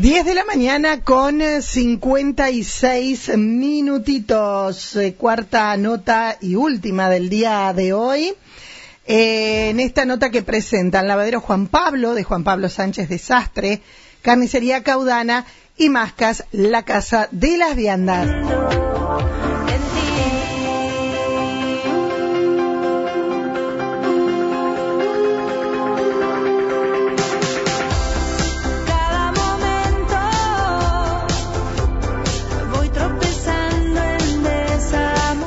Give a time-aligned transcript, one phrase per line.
[0.00, 7.70] 10 de la mañana con eh, 56 minutitos, eh, cuarta nota y última del día
[7.74, 8.32] de hoy.
[9.06, 13.82] Eh, en esta nota que presentan Lavadero Juan Pablo, de Juan Pablo Sánchez Desastre,
[14.22, 15.44] Carnicería Caudana
[15.76, 18.30] y Mascas, la Casa de las Viandas.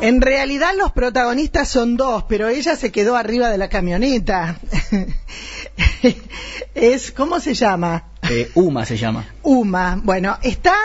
[0.04, 4.60] En realidad los protagonistas son dos, pero ella se quedó arriba de la camioneta.
[6.76, 8.04] es, ¿cómo se llama?
[8.30, 9.26] Eh, Uma se llama.
[9.44, 9.98] Uma.
[10.04, 10.76] Bueno, está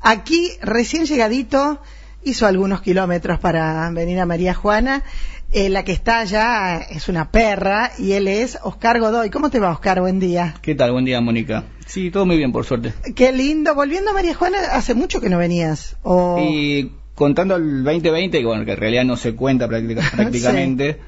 [0.00, 1.80] aquí recién llegadito,
[2.24, 5.04] hizo algunos kilómetros para venir a María Juana.
[5.52, 9.30] Eh, la que está allá es una perra y él es Oscar Godoy.
[9.30, 10.00] ¿Cómo te va, Oscar?
[10.00, 10.56] Buen día.
[10.62, 10.90] ¿Qué tal?
[10.90, 11.62] Buen día, Mónica.
[11.86, 12.92] Sí, todo muy bien, por suerte.
[13.14, 13.76] Qué lindo.
[13.76, 15.94] Volviendo a María Juana, hace mucho que no venías.
[16.02, 16.40] O...
[16.40, 20.98] Y contando el 2020, que bueno, que en realidad no se cuenta práctica- prácticamente,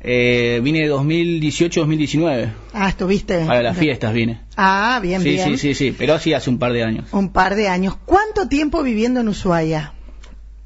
[0.00, 2.50] eh, vine de 2018-2019.
[2.72, 3.44] Ah, estuviste.
[3.46, 4.40] Para las fiestas vine.
[4.56, 5.50] Ah, bien, sí, bien.
[5.50, 7.06] sí, sí, sí, pero sí hace un par de años.
[7.12, 7.96] Un par de años.
[8.04, 9.92] ¿Cuánto tiempo viviendo en Ushuaia?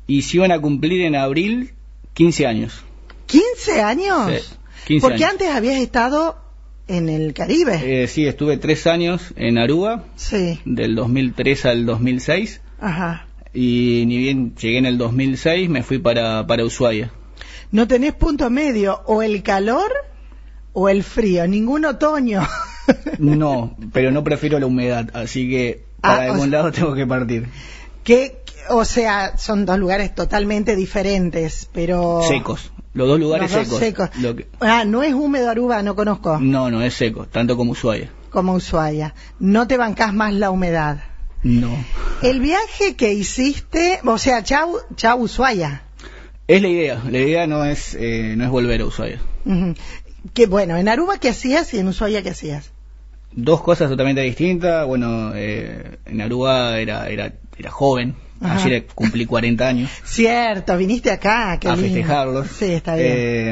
[0.06, 1.72] Y se iban a cumplir en abril
[2.14, 2.82] 15 años.
[3.28, 4.30] ¿15 años?
[4.30, 4.54] Sí,
[4.88, 5.30] 15 Porque años.
[5.32, 6.36] antes habías estado
[6.88, 8.02] en el Caribe.
[8.02, 12.60] Eh, sí, estuve tres años en Aruba, Sí, del 2003 al 2006.
[12.80, 13.26] ajá.
[13.54, 17.10] Y ni bien llegué en el 2006, me fui para, para Ushuaia.
[17.70, 19.90] No tenés punto medio, o el calor
[20.72, 22.42] o el frío, ningún otoño.
[23.18, 26.94] No, pero no prefiero la humedad, así que Ah, para o algún sea- lado tengo
[26.94, 27.46] que partir.
[28.02, 32.22] que, o sea, son dos lugares totalmente diferentes, pero...
[32.26, 34.08] Secos, los dos lugares Los dos secos.
[34.10, 34.22] secos.
[34.22, 37.70] Lo que- Ah, no es húmedo Aruba, no conozco, No, no, es seco, tanto como
[37.70, 38.10] Ushuaia.
[38.30, 39.14] como Ushuaia.
[39.38, 40.98] No te bancás más la humedad.
[41.42, 41.70] No.
[42.22, 45.82] El viaje que hiciste, o sea, chau, chau Ushuaia.
[46.46, 49.20] Es la idea, la idea no es, eh, no es volver a Ushuaia.
[50.34, 52.70] Que bueno, en Aruba qué hacías y en Ushuaia qué hacías.
[53.32, 54.86] Dos cosas totalmente distintas.
[54.86, 58.62] Bueno, eh, en Aruba era, era, era joven, Ajá.
[58.64, 59.90] ayer cumplí 40 años.
[60.04, 61.88] Cierto, viniste acá, qué a lindo.
[61.88, 62.46] festejarlos.
[62.48, 63.08] Sí, está bien.
[63.10, 63.50] Eh,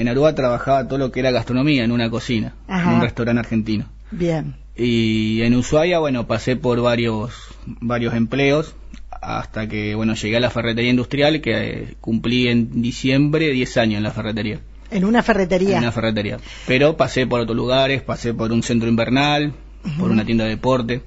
[0.00, 2.90] en Aruba trabajaba todo lo que era gastronomía en una cocina, Ajá.
[2.90, 3.86] en un restaurante argentino.
[4.10, 4.56] Bien.
[4.82, 7.32] Y en Ushuaia, bueno, pasé por varios,
[7.66, 8.74] varios empleos
[9.10, 13.98] hasta que, bueno, llegué a la ferretería industrial que eh, cumplí en diciembre 10 años
[13.98, 14.60] en la ferretería.
[14.90, 15.76] En una ferretería.
[15.76, 16.38] En una ferretería.
[16.66, 19.52] Pero pasé por otros lugares, pasé por un centro invernal,
[19.98, 21.02] por una tienda de deporte.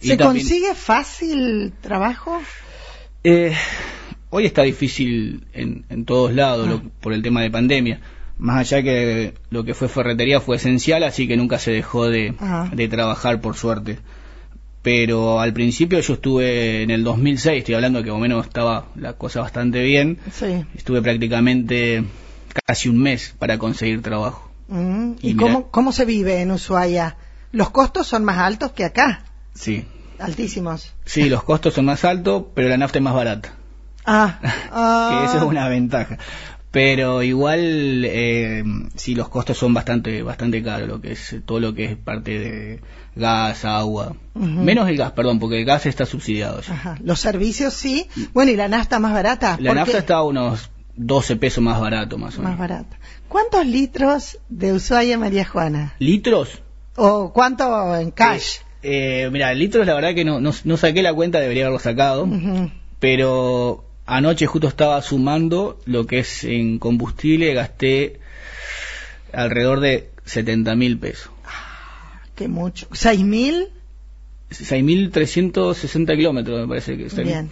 [0.00, 2.40] Y ¿Se también- consigue fácil trabajo?
[3.24, 3.52] Eh,
[4.30, 8.00] hoy está difícil en, en todos lados lo- por el tema de pandemia.
[8.40, 12.34] Más allá que lo que fue ferretería fue esencial, así que nunca se dejó de,
[12.72, 13.98] de trabajar, por suerte.
[14.82, 18.86] Pero al principio yo estuve en el 2006, estoy hablando que más o menos estaba
[18.96, 20.18] la cosa bastante bien.
[20.32, 20.64] Sí.
[20.74, 22.02] Estuve prácticamente
[22.66, 24.50] casi un mes para conseguir trabajo.
[24.68, 27.16] Mm, ¿Y, Y cómo, cómo se vive en Ushuaia?
[27.52, 29.84] Los costos son más altos que acá, Sí.
[30.18, 30.94] altísimos.
[31.04, 33.52] Sí, los costos son más altos, pero la nafta es más barata.
[34.06, 34.38] Ah,
[34.72, 35.08] ah.
[35.20, 36.16] que eso es una ventaja.
[36.70, 38.62] Pero igual, eh,
[38.94, 42.38] sí, los costos son bastante bastante caros, lo que es todo lo que es parte
[42.38, 42.80] de
[43.16, 44.14] gas, agua.
[44.34, 46.72] Menos el gas, perdón, porque el gas está subsidiado ya.
[46.72, 46.98] Ajá.
[47.02, 48.06] Los servicios sí.
[48.32, 49.56] Bueno, ¿y la nafta más barata?
[49.60, 49.98] La ¿Por nafta qué?
[49.98, 52.58] está a unos 12 pesos más barato, más o más menos.
[52.68, 52.98] barata.
[53.28, 55.94] ¿Cuántos litros de Ushuaia María Juana?
[55.98, 56.62] ¿Litros?
[56.94, 58.58] ¿O cuánto en cash?
[58.82, 62.28] Eh, mira, litros la verdad que no, no, no saqué la cuenta, debería haberlo sacado.
[62.98, 63.84] Pero
[64.16, 68.20] anoche justo estaba sumando lo que es en combustible, gasté
[69.32, 71.30] alrededor de 70 mil pesos.
[72.34, 72.88] Qué mucho.
[72.92, 73.68] ¿Seis mil?
[74.50, 77.48] 6.360 kilómetros me parece que está Bien.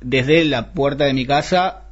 [0.00, 1.82] desde la puerta de mi casa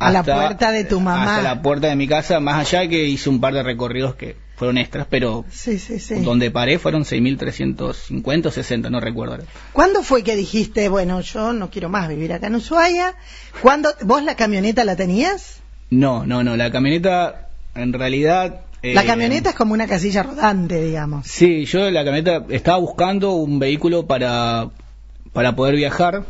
[0.00, 1.36] A la hasta- puerta de tu mamá.
[1.36, 4.36] hasta la puerta de mi casa más allá que hice un par de recorridos que
[4.56, 6.16] fueron extras pero Sí, sí, sí.
[6.22, 9.44] donde paré fueron 6.350 o 60 no recuerdo ahora.
[9.72, 13.14] ¿Cuándo fue que dijiste, bueno, yo no quiero más vivir acá en Ushuaia?
[13.62, 15.60] ¿Cuándo, ¿Vos la camioneta la tenías?
[15.90, 20.82] no no no la camioneta en realidad la eh, camioneta es como una casilla rodante,
[20.82, 21.26] digamos.
[21.26, 24.70] sí yo la camioneta estaba buscando un vehículo para
[25.32, 26.24] para poder viajar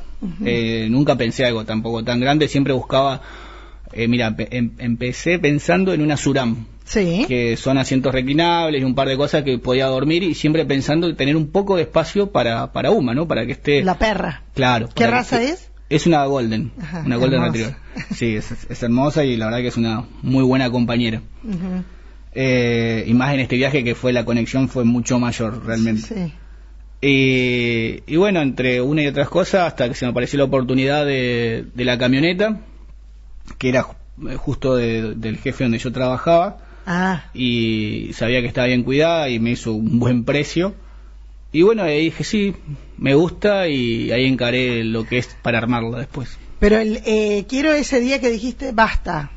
[0.45, 3.21] Eh, nunca pensé algo tampoco tan grande siempre buscaba
[3.93, 7.25] eh, mira em- empecé pensando en una Suram Sí.
[7.27, 11.09] que son asientos reclinables y un par de cosas que podía dormir y siempre pensando
[11.09, 13.27] en tener un poco de espacio para, para Uma, ¿no?
[13.27, 13.83] Para que esté...
[13.83, 14.43] La perra.
[14.55, 14.89] Claro.
[14.95, 15.71] ¿Qué raza esté- es?
[15.91, 17.53] Es una Golden, Ajá, una Golden hermosa.
[17.53, 17.77] Retriever.
[18.15, 21.23] Sí, es, es hermosa y la verdad que es una muy buena compañera.
[21.43, 21.85] Ujú.
[22.35, 26.03] Eh, y más en este viaje que fue la conexión fue mucho mayor realmente.
[26.03, 26.33] Sí.
[27.07, 31.05] Y, y bueno, entre una y otras cosas, hasta que se me apareció la oportunidad
[31.05, 32.61] de, de la camioneta,
[33.59, 38.67] que era ju- justo de- del jefe donde yo trabajaba, Ah, y sabía que estaba
[38.67, 40.75] bien cuidada y me hizo un buen precio.
[41.53, 42.55] Y bueno, ahí dije, sí,
[42.99, 46.37] me gusta y ahí encaré lo que es para armarla después.
[46.59, 49.31] pero el, eh, quiero ese día que dijiste basta.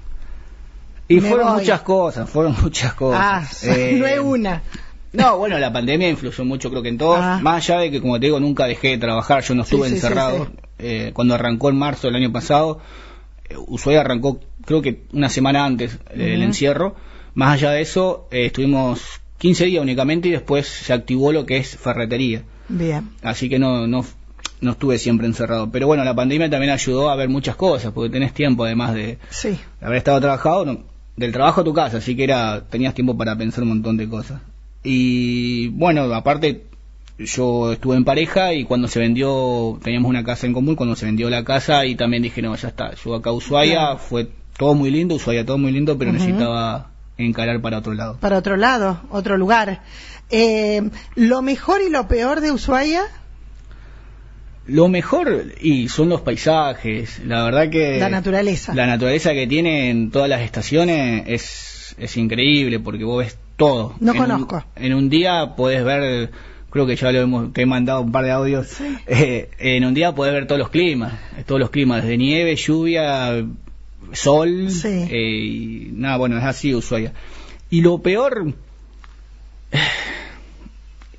[1.08, 1.60] Y Me fueron voy.
[1.62, 3.64] muchas cosas, fueron muchas Ah, cosas.
[3.66, 4.62] Eh, no es una.
[5.14, 7.40] No, bueno, la pandemia influyó mucho creo que en todos, Ah.
[7.42, 9.96] más allá de que como te digo nunca dejé de trabajar, yo no estuve sí,
[9.96, 10.46] encerrado.
[10.46, 10.52] sí.
[10.80, 12.82] Eh, cuando arrancó en marzo del año pasado,
[13.50, 16.48] eh, Ushuaia arrancó creo que una semana antes eh, del Ujú.
[16.48, 16.96] encierro,
[17.38, 19.02] más allá de eso eh, estuvimos
[19.38, 23.10] 15 días únicamente y después se activó lo que es ferretería, Bien.
[23.22, 24.04] así que no, no,
[24.62, 25.70] no estuve siempre encerrado.
[25.72, 29.20] Pero bueno, la pandemia también ayudó a ver muchas cosas, porque tenés tiempo además de,
[29.30, 29.50] Sí.
[29.80, 30.80] de haber estado trabajado, no,
[31.16, 34.10] del trabajo a tu casa, así que era tenías tiempo para pensar un montón de
[34.10, 34.42] cosas.
[34.84, 36.64] Y bueno, aparte
[37.20, 41.06] yo estuve en pareja y cuando se vendió, teníamos una casa en común, cuando se
[41.06, 43.98] vendió la casa y también dije, no, ya está, yo acá a Ushuaia, Claro.
[44.00, 48.18] fue todo muy lindo, Ushuaia todo muy lindo, pero necesitaba encarar para otro lado.
[48.20, 49.82] Para otro lado, otro lugar.
[50.30, 50.82] Eh,
[51.16, 53.04] lo mejor y lo peor de Ushuaia,
[54.66, 58.74] Lo mejor y son los paisajes, la verdad que la naturaleza.
[58.76, 63.96] La naturaleza que tiene en todas las estaciones es, es increíble porque vos ves todo.
[64.02, 64.64] No En un- conozco.
[64.76, 66.32] en un día podés ver,
[66.70, 68.68] creo que ya lo hemos, te he mandado un par de audios.
[68.68, 68.84] Sí.
[69.08, 71.14] Eh, en un día podés ver todos los climas,
[71.46, 73.46] todos los climas, desde nieve, lluvia,
[74.14, 74.70] sol.
[74.72, 74.88] Sí.
[75.10, 77.14] eh, y nada, bueno, es así Ushuaia.
[77.70, 78.54] Y lo peor.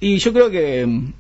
[0.01, 1.13] Y yo creo que mm,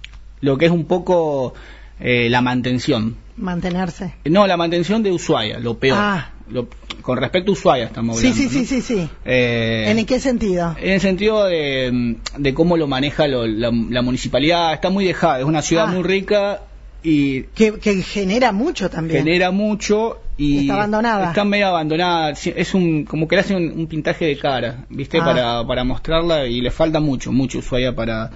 [0.43, 1.55] lo que es un poco
[2.00, 3.17] eh, la mantención.
[3.37, 4.15] Mantenerse.
[4.25, 5.99] No, la mantención de Ushuaia, lo peor.
[6.00, 6.31] Ah.
[6.50, 6.69] Lo-
[7.03, 8.50] con respecto a Ushuaia estamos Sí, hablando.
[8.50, 8.82] sí, sí, ¿no?
[8.82, 9.09] sí, sí.
[9.25, 10.75] Eh, ¿En qué sentido?
[10.79, 15.38] en el sentido de, de cómo lo maneja lo- la, la municipalidad, está muy dejada,
[15.38, 15.93] es una ciudad Ah.
[15.93, 16.62] muy rica
[17.03, 19.25] y Que, que genera mucho también.
[19.25, 21.29] genera mucho y Está abandonada.
[21.29, 25.19] está medio abandonada, es un como que le hacen un, un pintaje de cara, ¿viste?
[25.19, 25.25] Ah.
[25.25, 28.31] Para, para mostrarla y le falta mucho, mucho Ushuaia para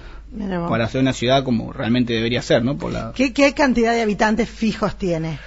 [0.67, 2.77] para ser una ciudad como realmente debería ser, ¿no?
[2.77, 5.37] Por la ¿Qué, ¿Qué cantidad de habitantes fijos tiene?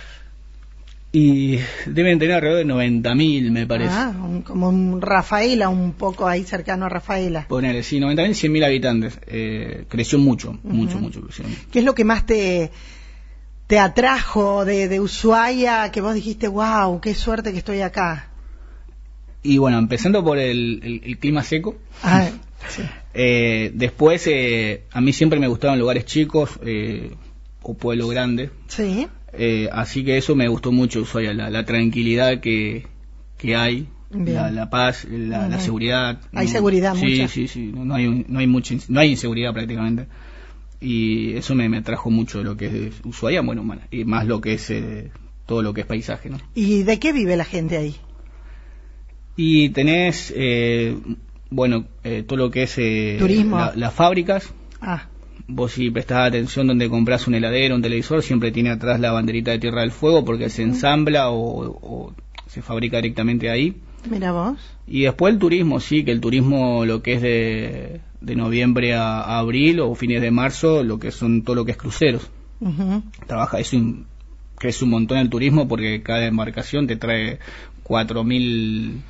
[1.12, 2.64] y deben tener alrededor de
[3.00, 3.90] 90.000, me parece.
[3.94, 7.46] Ah, un- como un Rafaela, un poco ahí cercano a Rafaela.
[7.48, 9.18] Ponele, sí, 90.000, 100.000 habitantes.
[9.26, 11.22] Eh, creció mucho, mucho, mucho.
[11.22, 11.44] creció.
[11.72, 12.70] ¿Qué es lo que más te,
[13.66, 18.28] te atrajo de, de Ushuaia que vos dijiste, wow, qué suerte que estoy acá?
[19.42, 21.76] Y bueno, empezando por el, el- el clima seco.
[22.02, 22.28] Ah,
[22.68, 22.82] sí.
[23.14, 27.12] Eh, después, eh, a mí siempre me gustaban lugares chicos eh,
[27.62, 28.50] o pueblo grande.
[28.68, 32.86] Sí, Eh, así que eso me gustó mucho, Ushuaia, la, la tranquilidad que,
[33.38, 36.20] que hay, la, la paz, la, seguridad.
[36.32, 37.28] Hay seguridad sí, mucha.
[37.28, 40.06] Sí, sí, no, hay, no hay mucha, no hay inseguridad prácticamente.
[40.80, 44.40] Y eso me, me atrajo mucho de lo que es Ushuaia, bueno, y más lo
[44.40, 45.10] que es eh,
[45.46, 46.38] todo lo que es paisaje, ¿no?
[46.54, 47.96] ¿Y de qué vive la gente ahí?
[49.36, 50.96] Y tenés, eh,
[51.50, 53.56] bueno, eh, todo lo que es eh, Turismo.
[53.58, 54.52] la- las fábricas.
[54.80, 55.08] Ah,
[55.48, 59.52] Vos si prestás atención donde compras un heladero, un televisor, siempre tiene atrás la banderita
[59.52, 62.12] de Tierra del Fuego porque se ensambla o, o
[62.48, 63.76] se fabrica directamente ahí.
[64.10, 64.58] mira vos.
[64.88, 69.20] Y después el turismo, sí, que el turismo lo que es de, de noviembre a,
[69.20, 72.28] a abril o fines de marzo, lo que son todo lo que es cruceros.
[72.60, 73.02] Ujú.
[73.26, 74.06] Trabaja, es un,
[74.58, 77.38] que es un montón el turismo porque cada embarcación te trae
[77.84, 79.00] 4.000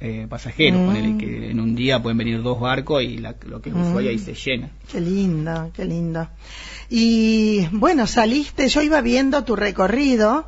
[0.00, 0.80] eh, pasajeros.
[0.82, 0.86] Mm.
[0.86, 3.80] ponele que en un día pueden venir dos barcos y la- lo que es Mm.
[3.88, 4.70] Ushuaia ahí se llena.
[4.90, 6.28] Qué lindo, qué lindo.
[6.90, 10.46] Y bueno, saliste, yo iba viendo tu recorrido,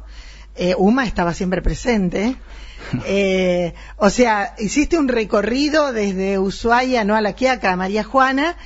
[0.58, 2.36] eh, Uma estaba siempre presente,
[3.06, 8.56] eh, o sea, hiciste un recorrido desde Ushuaia, no a la Quiaca, a María Juana,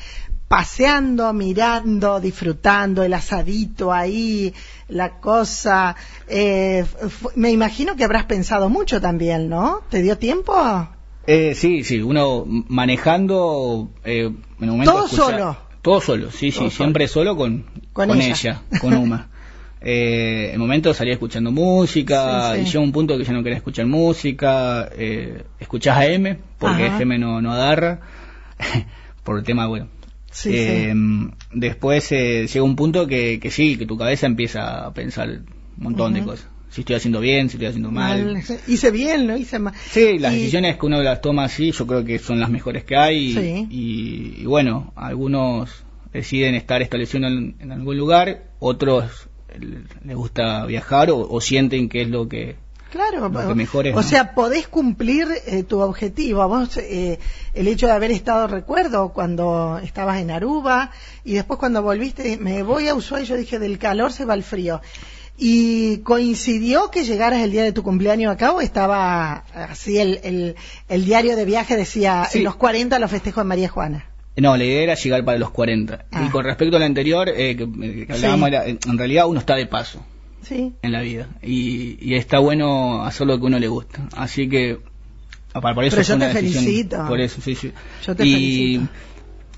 [0.49, 4.53] paseando, mirando, disfrutando, el asadito ahí,
[4.89, 5.97] la cosa.
[6.29, 6.85] eh,
[7.37, 9.81] me imagino que habrás pensado mucho también, ¿no?
[9.89, 10.53] ¿Te dio tiempo?
[11.27, 14.25] Eh, sí, sí, uno manejando eh,
[14.61, 15.57] en un momento ¿Todo escucha- solo?
[15.83, 18.35] Todo solo, sí, sí, siempre solo con, Con con, ella.
[18.35, 18.63] ella.
[18.81, 19.29] con Uma.
[19.85, 22.63] Eh, en un momento salía escuchando música Sí, sí.
[22.63, 26.85] y llega un punto que ya no quería escuchar música, eh, escuchás a M, porque
[26.87, 26.97] Ajá.
[26.97, 28.01] FM no, no agarra,
[29.25, 29.89] por el tema, bueno.
[30.31, 31.31] Sí, Eh, sí.
[31.53, 35.45] Después eh, llega un punto que, que sí, que tu cabeza empieza a pensar un
[35.77, 36.49] montón de cosas.
[36.71, 38.33] Si estoy haciendo bien, si estoy haciendo mal.
[38.33, 38.43] Mal.
[38.67, 39.37] Hice bien, ¿no?
[39.37, 39.75] Hice mal.
[39.91, 42.85] Sí, las Y- decisiones que uno las toma así, yo creo que son las mejores
[42.85, 43.35] que hay.
[43.35, 43.67] Sí.
[43.69, 45.85] Y, y bueno, algunos
[46.15, 49.32] deciden estar establecidos en, en algún lugar, otros eh,
[50.05, 52.57] les gusta viajar o, o sienten que es lo que
[52.91, 54.03] Claro, lo que mejor es, o ¿no?
[54.03, 56.47] sea, podés cumplir eh, tu objetivo.
[56.47, 57.19] Vos, eh,
[57.55, 60.91] el hecho de haber estado, recuerdo, cuando estabas en Aruba
[61.25, 64.43] y después cuando volviste, me voy a Ushuaia, yo dije, del calor se va al
[64.43, 64.83] frío.
[65.39, 70.57] ¿Y coincidió que llegaras el día de tu cumpleaños acá o estaba así el, el,
[70.91, 72.39] el diario de viaje decía, Sí.
[72.39, 74.05] en los 40 los festejos de María Juana?
[74.37, 76.07] No, la idea era llegar para los 40.
[76.11, 76.25] Ah.
[76.27, 78.55] Y con respecto al anterior, eh, que, que hablábamos, Sí.
[78.55, 80.03] era, en realidad uno está de paso
[80.43, 80.73] Sí.
[80.83, 81.29] en la vida.
[81.43, 84.09] Y, y está bueno hacer lo que uno le gusta.
[84.17, 84.79] Así que,
[85.53, 87.05] ah, por eso Pero yo te decisión- felicito.
[87.07, 87.73] Por eso, sí, sí.
[88.07, 88.89] Yo te y, felicito.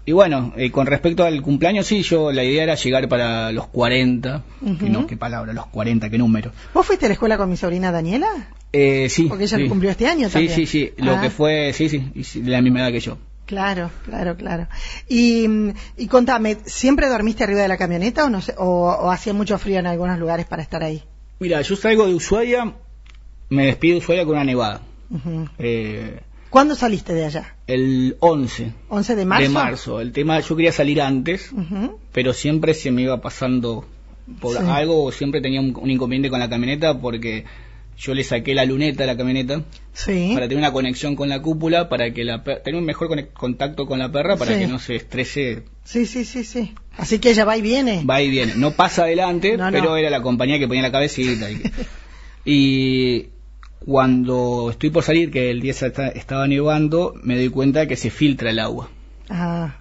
[0.07, 3.69] Y bueno, eh, con respecto al cumpleaños, sí, yo la idea era llegar para los
[3.69, 4.43] 40.
[4.79, 6.51] que no, qué palabra, los 40, qué número.
[6.75, 8.29] ¿Vos fuiste a la escuela con mi sobrina Daniela?
[8.73, 9.23] Eh, sí.
[9.29, 9.69] Porque ella sí.
[9.69, 10.55] cumplió este año Sí, también.
[10.57, 10.91] sí, sí.
[10.99, 11.21] Lo Ah.
[11.23, 13.17] que fue, sí, sí, sí, de la misma edad que yo.
[13.47, 14.69] Claro, claro, claro.
[15.09, 19.11] Y, mm, y contame, ¿siempre dormiste arriba de la camioneta o, no sé, o, o
[19.11, 21.03] hacía mucho frío en algunos lugares para estar ahí?
[21.41, 22.73] Mira, yo salgo de Ushuaia,
[23.51, 24.81] me despido de Ushuaia con una nevada.
[25.59, 26.21] Eh,
[26.51, 27.55] ¿Cuándo saliste de allá?
[27.67, 29.43] el 11 ¿11 de marzo?
[29.43, 30.01] de marzo.
[30.01, 31.51] El tema, yo quería salir antes,
[32.13, 33.85] pero siempre se me iba pasando
[34.41, 34.63] por Sí.
[34.67, 37.45] algo, o siempre tenía un, un inconveniente con la camioneta porque
[37.97, 40.33] yo le saqué la luneta a la camioneta Sí.
[40.35, 43.87] para tener una conexión con la cúpula, para que la per- tener un mejor contacto
[43.87, 44.59] con la perra, para Sí.
[44.61, 46.75] que no se estrese, Sí, sí, sí, sí.
[46.97, 48.05] Así que ella va y viene.
[48.05, 48.55] va y viene.
[48.57, 49.71] No pasa adelante, No, no.
[49.73, 51.51] pero era la compañía que ponía la cabecita.
[51.51, 51.61] Y,
[52.45, 53.29] y
[53.85, 58.51] cuando estoy por salir, que el día estaba nevando, me doy cuenta que se filtra
[58.51, 58.89] el agua.
[59.29, 59.77] Ah,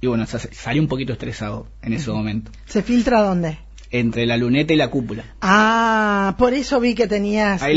[0.00, 2.50] Y bueno, sa- salí un poquito estresado en ese momento.
[2.66, 3.58] ¿Se filtra dónde?
[3.90, 5.24] Entre la luneta y la cúpula.
[5.40, 7.62] Ah, por eso vi que tenías...
[7.62, 7.74] Ahí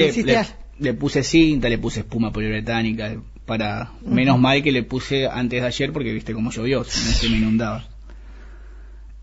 [0.79, 3.15] le puse cinta, le puse espuma poliuretánica,
[3.45, 7.37] para menos mal que le puse antes de ayer porque viste cómo llovió, se me
[7.37, 7.85] inundaba.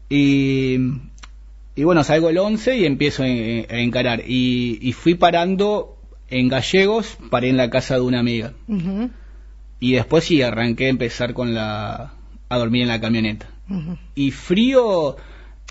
[0.08, 0.76] Y,
[1.74, 4.22] y bueno, salgo el 11 y empiezo a, a encarar.
[4.26, 5.96] Y, y fui parando
[6.28, 8.52] en Gallegos, paré en la casa de una amiga.
[9.80, 12.14] Y después sí, arranqué a empezar con la
[12.48, 13.48] a dormir en la camioneta.
[14.16, 15.16] Y frío,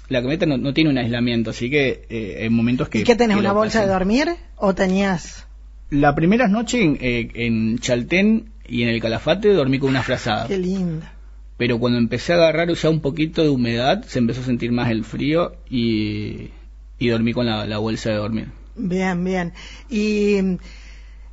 [0.09, 2.99] la camioneta no, no tiene un aislamiento, así que eh, en momentos que...
[2.99, 4.29] ¿Y qué tenés, que una bolsa de dormir?
[4.57, 5.45] ¿O tenías...?
[5.91, 10.47] La primera noche en, eh, en Chaltén y en el Calafate dormí con una frazada.
[10.47, 11.13] Qué linda.
[11.57, 14.91] Pero cuando empecé a agarrar ya un poquito de humedad, se empezó a sentir más
[14.91, 16.51] el frío y,
[16.99, 18.47] y dormí con la, la bolsa de dormir.
[18.75, 19.53] Bien, bien.
[19.89, 20.37] ¿Y,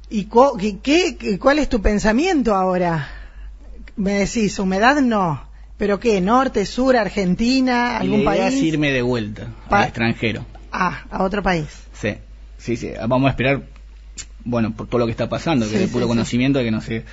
[0.08, 0.78] y cu- qué-
[1.18, 3.08] qué- cuál es tu pensamiento ahora?
[3.96, 5.45] Me decís, humedad no.
[5.78, 6.20] ¿Pero qué?
[6.20, 8.54] ¿Norte, sur, Argentina, algún la idea país?
[8.56, 10.44] es irme de vuelta Pa- al extranjero.
[10.72, 11.66] Ah, a otro país.
[11.92, 12.14] Sí,
[12.58, 12.90] sí, sí.
[13.08, 13.62] Vamos a esperar,
[14.44, 16.08] bueno, por todo lo que está pasando, Sí, que de sí, puro sí.
[16.08, 17.04] conocimiento, que no sé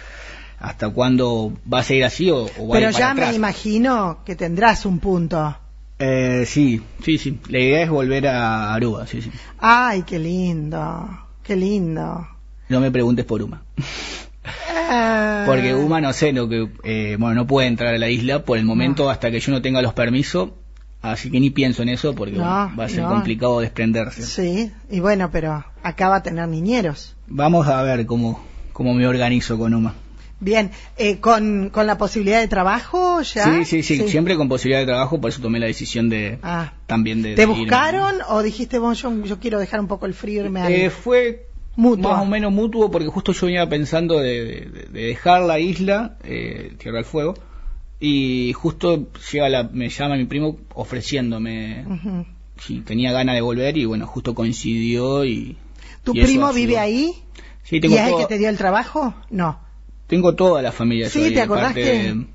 [0.59, 3.29] hasta cuándo va a seguir así o, o va a Pero ir para ya atrás.
[3.31, 5.57] me imagino que tendrás un punto.
[5.99, 7.39] Eh, sí, sí, sí.
[7.49, 9.29] La idea es volver a Aruba, sí, sí.
[9.59, 11.09] Ay, qué lindo,
[11.43, 12.27] qué lindo.
[12.69, 13.61] No me preguntes por Uma.
[14.45, 18.43] Ah, Porque Uma no sé, lo que, eh, bueno, no puede entrar a la isla
[18.43, 20.49] por el momento hasta que yo no tenga los permisos,
[21.01, 23.09] así que ni pienso en eso porque No, bueno, va a ser no.
[23.09, 24.21] complicado desprenderse.
[24.23, 27.15] Sí, y bueno, pero acá va a tener niñeros.
[27.27, 29.95] Vamos a ver cómo, cómo me organizo con Uma.
[30.39, 33.45] Bien, eh, con, con la posibilidad de trabajo ya.
[33.45, 36.73] Sí, sí, sí, siempre con posibilidad de trabajo, por eso tomé la decisión de Ah.
[36.85, 37.29] también de...
[37.35, 37.59] ¿Te de irme.
[37.59, 40.89] buscaron o dijiste, bueno, yo, yo quiero dejar un poco el frío y irme Eh,
[40.89, 42.11] fue Mutuo.
[42.11, 46.17] más o menos mutuo porque justo yo venía pensando de, de- de dejar la isla,
[46.23, 47.33] eh, Tierra del Fuego,
[47.99, 51.85] y justo llega la, me llama mi primo ofreciéndome
[52.59, 55.57] si tenía ganas de volver y bueno, justo coincidió y...
[56.03, 57.13] ¿Tu y primo vive ahí?
[57.63, 59.13] Sí, ¿Y tengo, es el que te dio el trabajo?
[59.29, 59.59] No.
[60.07, 61.09] tengo toda la familia.
[61.09, 61.81] Sí, ¿te acordás que-
[62.13, 62.25] De,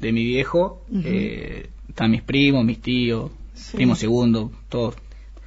[0.00, 3.76] de mi viejo, eh, están mis primos, mis tíos, Sí.
[3.76, 4.94] primo segundo, todos.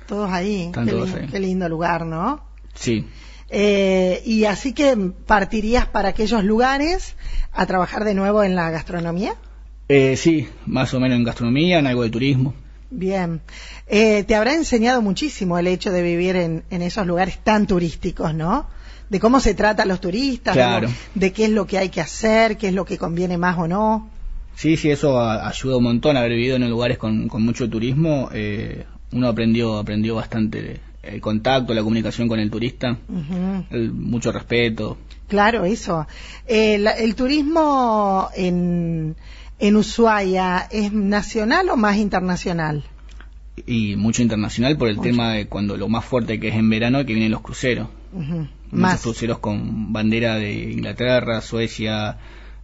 [0.06, 0.64] Todos ahí.
[0.64, 1.28] Están qué, todos lindo, ahí.
[1.32, 2.42] qué lindo lugar, ¿no?
[2.74, 3.06] Sí.
[3.54, 4.96] Eh, y así que
[5.28, 7.16] partirías para aquellos lugares
[7.52, 9.34] a trabajar de nuevo en la gastronomía.
[9.90, 12.54] Eh, sí, más o menos en gastronomía, en algo de turismo.
[12.90, 13.42] Bien.
[13.88, 18.34] Eh, te habrá enseñado muchísimo el hecho de vivir en, en esos lugares tan turísticos,
[18.34, 18.68] ¿no?
[19.10, 20.88] De cómo se trata a los turistas, Claro.
[20.88, 20.94] ¿no?
[21.16, 23.68] de qué es lo que hay que hacer, qué es lo que conviene más o
[23.68, 24.10] no.
[24.56, 26.16] Sí, sí, eso a- ayuda un montón.
[26.16, 31.74] Haber vivido en lugares con, con mucho turismo, eh, uno aprendió aprendió bastante el contacto,
[31.74, 32.98] la comunicación con el turista,
[33.72, 34.98] el- mucho respeto.
[35.28, 36.08] Claro, eso.
[36.48, 39.16] Eh, la- ¿El turismo en,
[39.60, 42.84] en Ushuaia es nacional o más internacional?
[43.68, 45.10] y mucho internacional por el Mucho.
[45.10, 47.90] tema de cuando lo más fuerte que es en verano que vienen los cruceros.
[48.14, 48.24] Ujú.
[48.38, 49.02] Muchos Más.
[49.02, 52.18] cruceros con bandera de Inglaterra, Suecia,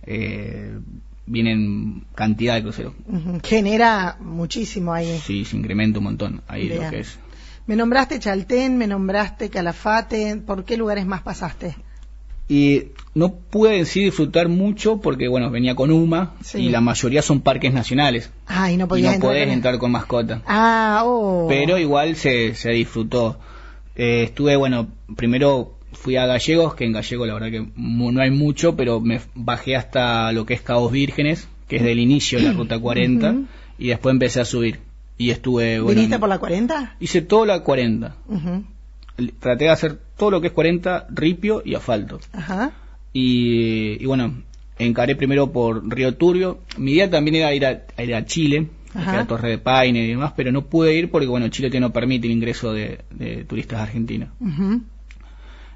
[0.03, 0.79] eh,
[1.25, 2.94] vienen cantidad de cruceros.
[3.44, 5.20] Genera muchísimo ahí.
[5.24, 7.20] Sí, se incrementa un montón ahí lo que es.
[7.67, 11.75] Me nombraste Chaltén, me nombraste Calafate, ¿por qué lugares más pasaste?
[12.50, 16.59] Y no pude sí disfrutar mucho porque, bueno, venía con UMA Sí.
[16.59, 18.31] y la mayoría son parques nacionales.
[18.47, 19.31] Ah, y no Y podías no entrar.
[19.31, 20.41] podés con- entrar con mascota.
[20.47, 21.47] Ah, oh.
[21.50, 23.38] Pero igual se, se disfrutó.
[23.97, 28.31] Eh, estuve, bueno, primero fui a Gallegos, que en Gallego la verdad que no hay
[28.31, 32.45] mucho, pero me bajé hasta lo que es Cabos Vírgenes, que es del inicio de
[32.45, 33.45] la Ruta 40, Ujú.
[33.77, 34.79] y después empecé a subir.
[35.17, 36.95] Y estuve, bueno, ¿Viniste por la 40?
[37.00, 38.15] hice toda la 40.
[38.27, 38.63] Ujú.
[39.17, 42.19] L- Traté de hacer todo lo que es 40, ripio y asfalto.
[42.33, 42.71] Ajá.
[43.13, 44.43] Y, y bueno,
[44.77, 46.59] encaré primero por Río Turbio.
[46.77, 49.15] Mi idea también era ir a, a ir a Chile, Ajá.
[49.17, 51.91] la Torre de Paine y demás, pero no pude ir porque, bueno, Chile que no
[51.91, 54.29] permite el ingreso de, de turistas argentinos.
[54.39, 54.81] Ujú.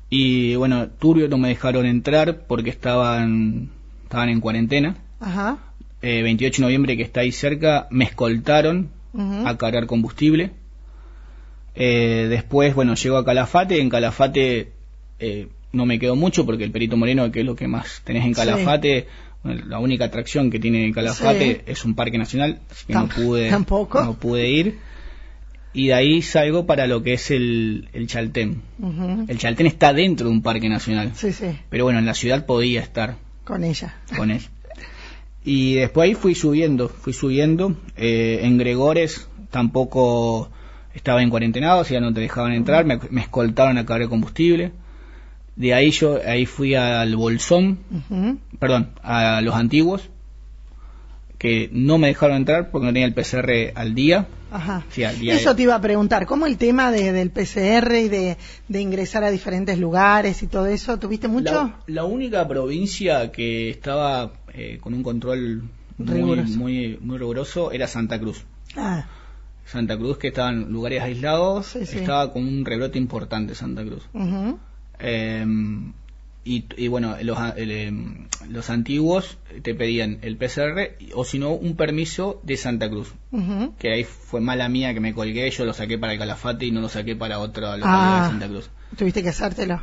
[0.09, 3.69] Y bueno, Turbio no me dejaron entrar porque estaban,
[4.03, 4.95] estaban en cuarentena.
[5.19, 5.57] Ajá.
[6.01, 10.51] Eh, 28 de noviembre, que está ahí cerca, me escoltaron A cargar combustible.
[11.75, 13.79] Eh, después, bueno, llego a Calafate.
[13.81, 14.71] En Calafate
[15.19, 18.25] eh, no me quedo mucho porque el Perito Moreno, que es lo que más tenés
[18.25, 18.41] en Sí.
[18.41, 19.07] Calafate,
[19.43, 21.61] bueno, la única atracción que tiene Calafate Sí.
[21.65, 24.03] es un parque nacional, así que no pude, tampoco.
[24.03, 24.77] no pude ir.
[25.73, 28.61] Y de ahí salgo para lo que es el, el Chaltén.
[29.29, 32.45] El Chaltén está dentro de un parque nacional, Sí, sí, pero bueno, en la ciudad
[32.45, 33.15] podía estar
[33.45, 33.95] con ella.
[34.17, 34.41] con él.
[35.43, 37.75] Y después ahí fui subiendo, fui subiendo.
[37.97, 40.49] Eh, en Gregores tampoco
[40.93, 44.71] estaba en cuarentenado, o sea, no te dejaban entrar, me, me escoltaron a cargar combustible.
[45.55, 47.79] De ahí yo ahí fui al Bolsón,
[48.59, 50.09] perdón, a los antiguos,
[51.37, 54.27] que no me dejaron entrar porque no tenía el PCR al día.
[54.51, 54.83] Ajá.
[54.91, 57.95] Sí, al día Eso de- te iba a preguntar, ¿cómo el tema de, del PCR
[57.99, 60.99] y de, de ingresar a diferentes lugares y todo eso?
[60.99, 61.53] ¿Tuviste mucho?
[61.53, 65.63] La, la única provincia que estaba eh, con un control
[65.97, 66.57] muy, Riguroso.
[66.57, 68.43] muy, muy riguroso era Santa Cruz.
[68.75, 69.05] Ah,
[69.65, 71.99] Santa Cruz, que estaba en lugares aislados, Sí, sí.
[71.99, 74.03] estaba con un rebrote importante Santa Cruz.
[74.99, 75.45] Eh,
[76.43, 81.51] y, y bueno, los, el, em, los antiguos te pedían el PCR o si no
[81.51, 83.13] un permiso de Santa Cruz.
[83.77, 86.71] Que ahí fue mala mía que me colgué, yo lo saqué para el Calafate y
[86.71, 88.23] no lo saqué para otra localidad Ah.
[88.23, 88.69] de Santa Cruz.
[88.97, 89.81] Tuviste que hacértelo.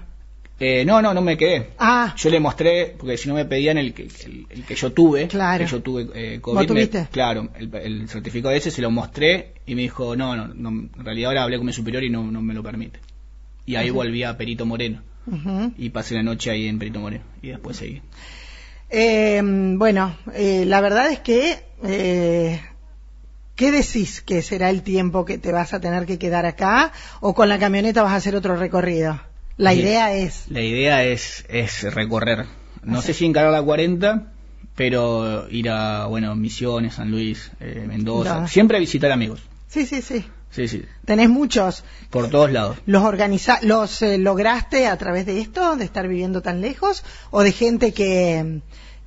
[0.60, 1.70] Eh, no, no, no me quedé.
[1.78, 4.92] Ah, Yo le mostré, porque si no me pedían el que, el, el que yo
[4.92, 5.64] tuve, Claro.
[5.64, 7.06] que yo tuve eh, COVID, ¿Vos tuviste?
[7.12, 10.90] claro, el, el certificado ese se lo mostré y me dijo, no, no, no, en
[11.04, 12.98] realidad ahora hablé con mi superior y no, no me lo permite.
[13.66, 15.02] Y ahí volví a Perito Moreno
[15.76, 18.02] y pasé la noche ahí en Perito Moreno y después seguí.
[18.90, 22.60] Eh, bueno, eh, la verdad es que, eh,
[23.54, 27.34] ¿qué decís que será el tiempo que te vas a tener que quedar acá o
[27.34, 29.20] con la camioneta vas a hacer otro recorrido?
[29.58, 32.46] La idea es, La idea es, es recorrer.
[32.82, 33.08] No Así.
[33.08, 34.32] sé si encarar la 40,
[34.74, 38.46] pero ir a, bueno, Misiones, San Luis, eh, Mendoza.
[38.48, 39.40] Siempre visitar amigos.
[39.66, 40.84] sí, sí, sí, Sí, sí.
[41.04, 41.84] tenés muchos.
[42.10, 42.78] Por todos lados.
[42.86, 47.42] ¿Los organiza los eh, lograste a través de esto, de estar viviendo tan lejos, o
[47.42, 48.60] de gente que,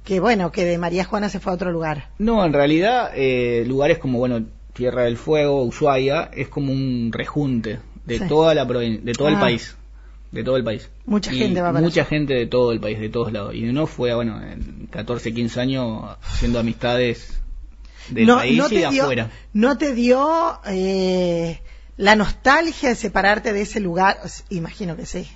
[0.03, 2.09] que bueno, que de María Juana se fue a otro lugar?
[2.19, 7.79] No, en realidad, eh, lugares como, bueno, Tierra del Fuego, Ushuaia, es como un rejunte
[8.05, 8.25] de Sí.
[8.27, 9.39] toda la de todo el Ah.
[9.39, 9.75] país.
[10.31, 10.89] De todo el país.
[11.05, 12.09] Mucha Y gente va para Mucha allá.
[12.09, 13.53] gente de todo el país, de todos lados.
[13.53, 17.41] Y uno fue, bueno, en 14, 15 años haciendo amistades
[18.09, 19.29] del país y de dio, afuera.
[19.53, 21.59] ¿No te dio eh,
[21.97, 24.19] la nostalgia de separarte de ese lugar?
[24.49, 25.27] Imagino que sí.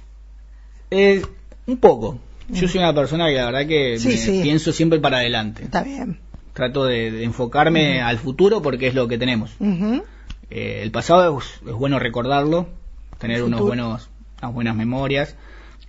[0.92, 1.22] Eh,
[1.68, 2.20] un poco.
[2.48, 4.00] Yo soy una persona que la verdad que Mm.
[4.00, 4.40] Sí, me sí.
[4.44, 5.64] pienso siempre para adelante.
[5.64, 6.20] Está bien.
[6.54, 9.52] Trato de, de enfocarme al futuro porque es lo que tenemos.
[10.50, 12.70] Eh, el pasado es, es bueno recordarlo,
[13.18, 14.10] tener unos buenos,
[14.46, 15.36] unas buenas memorias,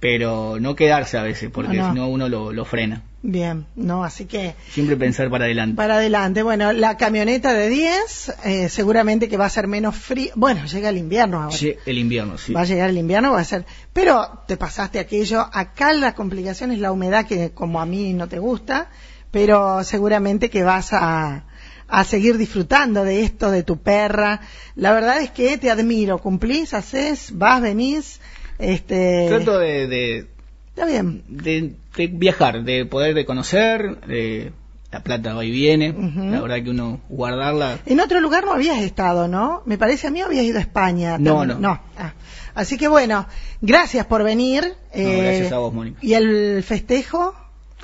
[0.00, 1.92] pero no quedarse a veces, porque No, no.
[1.92, 3.02] si no uno lo, lo frena.
[3.22, 5.74] Bien, no, así que Siempre pensar para adelante.
[5.76, 6.42] para adelante.
[6.42, 10.30] Bueno, la camioneta de 10, eh, seguramente que va a ser menos frío.
[10.36, 11.56] Bueno, llega el invierno ahora.
[11.56, 12.52] Sí, el invierno, sí.
[12.52, 13.64] Va a llegar el invierno, va a ser.
[13.92, 15.44] Pero te pasaste aquello.
[15.52, 18.90] Acá la complicación es la humedad que, como a mí no te gusta,
[19.32, 21.46] pero seguramente que vas a,
[21.88, 24.40] a seguir disfrutando de esto, de tu perra.
[24.76, 26.18] La verdad es que te admiro.
[26.18, 28.20] Cumplís, haces, vas, venís.
[28.58, 29.26] Este.
[29.28, 30.26] Trato de, de,
[30.68, 31.22] Está bien.
[31.28, 34.52] de- de viajar, de poder de conocer, de,
[34.92, 35.92] la plata va y viene,
[36.32, 37.78] la verdad que uno guardarla...
[37.86, 39.62] En otro lugar no habías estado, ¿no?
[39.66, 41.18] Me parece a mí habías ido a España.
[41.18, 41.60] No, también.
[41.60, 41.80] no.
[41.98, 42.12] Ah.
[42.54, 43.26] Así que bueno,
[43.60, 44.74] gracias por venir.
[44.92, 45.98] eh, gracias a vos, Mónica.
[46.00, 47.34] ¿Y el festejo?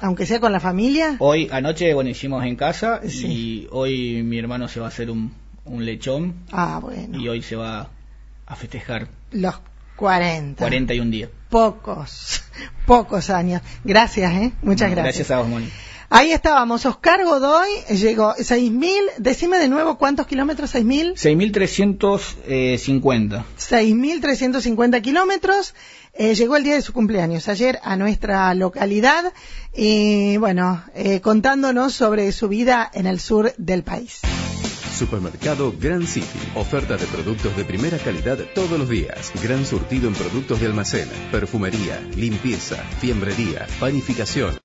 [0.01, 1.17] Aunque sea con la familia.
[1.19, 3.27] Hoy, anoche, bueno, hicimos en casa Sí.
[3.27, 5.33] y hoy mi hermano se va a hacer un,
[5.65, 7.19] un lechón Ah, bueno.
[7.21, 7.89] y hoy se va
[8.47, 9.57] a festejar Los
[10.03, 10.59] 40.
[10.59, 11.31] 41 días.
[11.49, 12.43] Pocos,
[12.87, 13.63] pocos años.
[13.85, 14.53] Gracias, ¿eh?
[14.61, 15.29] Muchas No, gracias.
[15.29, 15.73] Gracias a vos, Mónica.
[16.11, 21.15] Ahí estábamos, Oscar Godoy llegó 6.000, decime de nuevo cuántos kilómetros, 6.000.
[21.15, 23.45] 6.350.
[23.57, 25.75] 6.350 kilómetros.
[26.15, 29.33] Eh, llegó el día de su cumpleaños ayer a nuestra localidad
[29.75, 34.21] y bueno, eh, contándonos sobre su vida en el sur del país.
[34.93, 36.39] Supermercado Gran City.
[36.55, 39.33] Oferta de productos de primera calidad todos los días.
[39.43, 44.55] Gran surtido en productos de almacén, perfumería, limpieza, fiembrería, panificación.